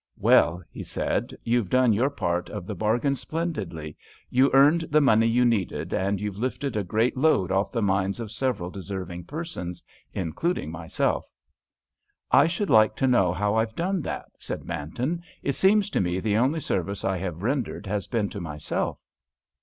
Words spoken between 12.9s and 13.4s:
to know